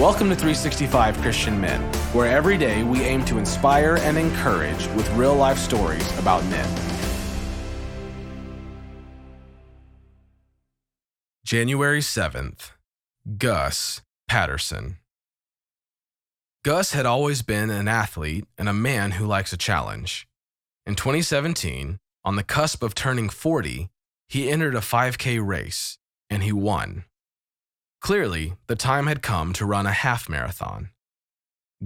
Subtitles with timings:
[0.00, 1.78] Welcome to 365 Christian Men,
[2.14, 6.66] where every day we aim to inspire and encourage with real life stories about men.
[11.44, 12.70] January 7th,
[13.36, 14.96] Gus Patterson.
[16.64, 20.26] Gus had always been an athlete and a man who likes a challenge.
[20.86, 23.90] In 2017, on the cusp of turning 40,
[24.30, 25.98] he entered a 5K race
[26.30, 27.04] and he won.
[28.00, 30.90] Clearly, the time had come to run a half marathon.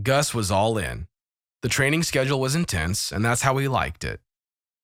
[0.00, 1.06] Gus was all in.
[1.62, 4.20] The training schedule was intense, and that's how he liked it.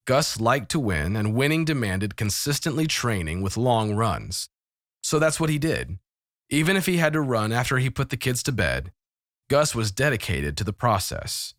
[0.06, 4.48] Gus liked to win, and winning demanded consistently training with long runs.
[5.02, 5.98] So that's what he did.
[6.48, 8.92] Even if he had to run after he put the kids to bed,
[9.48, 11.55] Gus was dedicated to the process.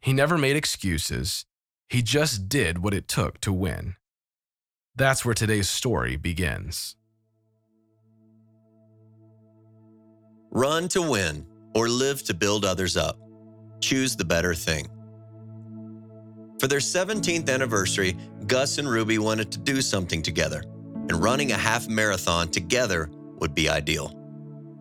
[0.00, 1.44] He never made excuses,
[1.88, 3.94] he just did what it took to win.
[4.96, 6.96] That's where today's story begins.
[10.56, 11.44] Run to win
[11.74, 13.18] or live to build others up.
[13.80, 14.86] Choose the better thing.
[16.60, 20.62] For their 17th anniversary, Gus and Ruby wanted to do something together,
[20.94, 24.10] and running a half marathon together would be ideal.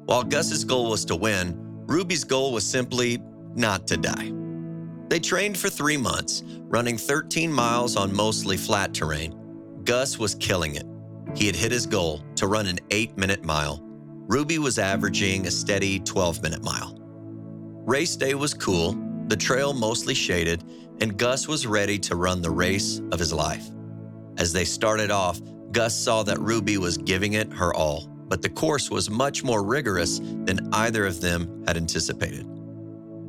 [0.05, 1.55] While Gus's goal was to win,
[1.87, 3.19] Ruby's goal was simply
[3.55, 4.31] not to die.
[5.09, 9.35] They trained for three months, running 13 miles on mostly flat terrain.
[9.85, 10.85] Gus was killing it.
[11.35, 13.83] He had hit his goal to run an eight minute mile
[14.27, 16.97] Ruby was averaging a steady 12 minute mile.
[17.85, 20.63] Race day was cool, the trail mostly shaded,
[21.01, 23.67] and Gus was ready to run the race of his life.
[24.37, 28.49] As they started off, Gus saw that Ruby was giving it her all, but the
[28.49, 32.47] course was much more rigorous than either of them had anticipated.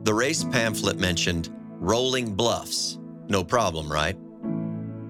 [0.04, 1.50] The race pamphlet mentioned
[1.80, 2.98] rolling bluffs.
[3.28, 4.16] No problem, right?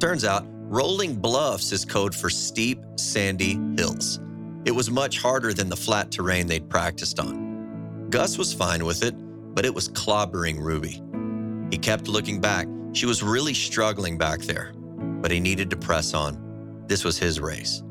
[0.00, 4.20] Turns out, rolling bluffs is code for steep, sandy hills.
[4.64, 8.08] It was much harder than the flat terrain they'd practiced on.
[8.08, 9.14] Gus was fine with it,
[9.54, 11.02] but it was clobbering Ruby.
[11.70, 12.66] He kept looking back.
[12.92, 14.72] She was really struggling back there,
[15.20, 16.84] but he needed to press on.
[16.86, 17.82] This was his race.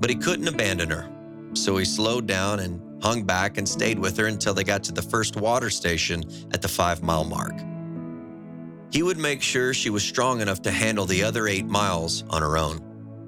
[0.00, 1.08] But he couldn't abandon her,
[1.54, 4.92] so he slowed down and hung back and stayed with her until they got to
[4.92, 7.54] the first water station at the five mile mark.
[8.92, 12.42] He would make sure she was strong enough to handle the other eight miles on
[12.42, 12.80] her own.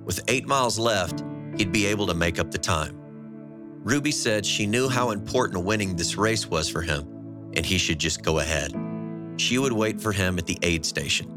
[0.04, 1.22] With eight miles left,
[1.62, 2.98] he'd be able to make up the time.
[3.84, 7.06] Ruby said she knew how important winning this race was for him,
[7.54, 8.72] and he should just go ahead.
[9.36, 11.28] She would wait for him at the aid station.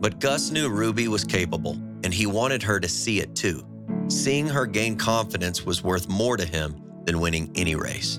[0.00, 1.72] But Gus knew Ruby was capable,
[2.04, 3.62] and he wanted her to see it too.
[4.08, 8.18] Seeing her gain confidence was worth more to him than winning any race.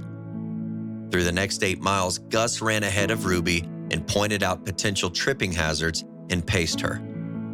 [1.10, 5.52] Through the next eight miles, Gus ran ahead of Ruby and pointed out potential tripping
[5.52, 7.02] hazards and paced her.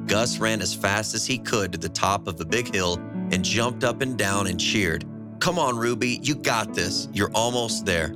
[0.07, 2.97] Gus ran as fast as he could to the top of the big hill
[3.31, 5.05] and jumped up and down and cheered.
[5.39, 7.07] Come on, Ruby, you got this.
[7.13, 8.13] You're almost there.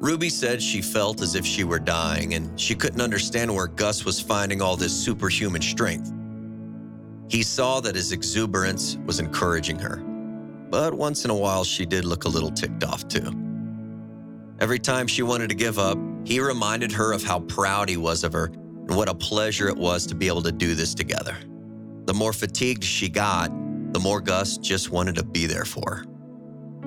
[0.00, 4.04] Ruby said she felt as if she were dying and she couldn't understand where Gus
[4.04, 6.12] was finding all this superhuman strength.
[7.28, 9.96] He saw that his exuberance was encouraging her,
[10.70, 13.30] but once in a while she did look a little ticked off too.
[14.60, 18.24] Every time she wanted to give up, he reminded her of how proud he was
[18.24, 21.36] of her and what a pleasure it was to be able to do this together.
[22.06, 23.50] The more fatigued she got,
[23.92, 26.04] the more Gus just wanted to be there for.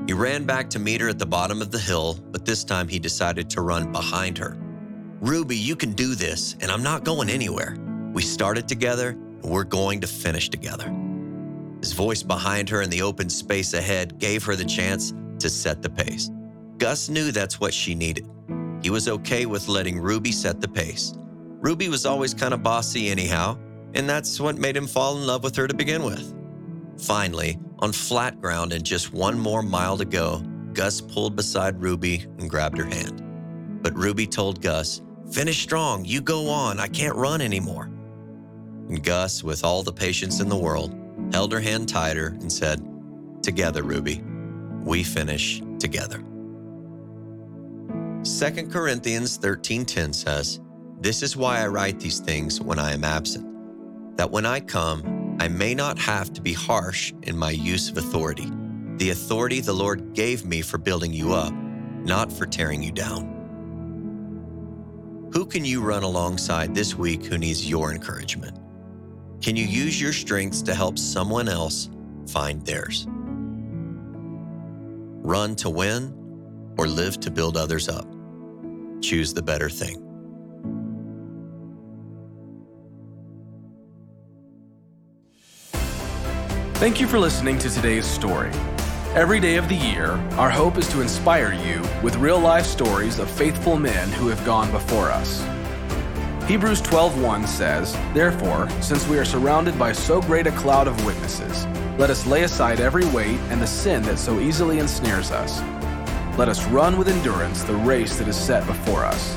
[0.08, 2.88] He ran back to meet her at the bottom of the hill, but this time
[2.88, 4.58] he decided to run behind her.
[5.22, 7.78] Ruby, you can do this, and I'm not going anywhere.
[8.14, 10.94] We started together, and we're going to finish together.
[11.82, 15.82] His voice behind her in the open space ahead gave her the chance to set
[15.82, 16.30] the pace.
[16.78, 18.28] Gus knew that's what she needed.
[18.82, 21.14] He was okay with letting Ruby set the pace.
[21.18, 23.58] Ruby was always kind of bossy, anyhow,
[23.96, 26.36] and that's what made him fall in love with her to begin with.
[26.98, 30.42] Finally, on flat ground and just one more mile to go,
[30.74, 33.22] Gus pulled beside Ruby and grabbed her hand.
[33.82, 35.02] But Ruby told Gus,
[35.32, 37.86] Finish strong, you go on, I can't run anymore.
[38.90, 40.96] And Gus, with all the patience in the world,
[41.32, 42.86] held her hand tighter and said,
[43.42, 44.24] Together, Ruby,
[44.84, 46.24] we finish together.
[48.24, 50.60] 2 Corinthians 13:10 says,
[51.00, 53.46] "This is why I write these things when I am absent,
[54.18, 55.04] that when I come,
[55.40, 58.50] I may not have to be harsh in my use of authority,
[58.98, 63.34] the authority the Lord gave me for building you up, not for tearing you down.
[65.34, 68.58] Who can you run alongside this week who needs your encouragement?
[69.42, 71.90] Can you use your strengths to help someone else
[72.28, 73.06] find theirs?
[75.22, 76.14] Run to win
[76.78, 78.08] or live to build others up.
[79.02, 80.05] Choose the better thing.
[86.76, 88.52] Thank you for listening to today's story.
[89.16, 93.18] Every day of the year, our hope is to inspire you with real life stories
[93.18, 95.42] of faithful men who have gone before us.
[96.50, 101.66] Hebrews 12:1 says, "Therefore, since we are surrounded by so great a cloud of witnesses,
[101.98, 105.62] let us lay aside every weight and the sin that so easily ensnares us.
[106.38, 109.34] Let us run with endurance the race that is set before us."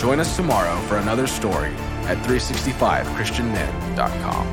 [0.00, 1.76] Join us tomorrow for another story
[2.08, 4.48] at 365christianmen.com.